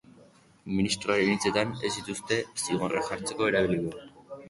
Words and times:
Ministroaren 0.77 1.29
hitzetan, 1.35 1.75
ez 1.89 1.93
dituzte 1.99 2.41
zigorrak 2.65 3.15
jartzeko 3.15 3.55
erabiliko. 3.55 4.07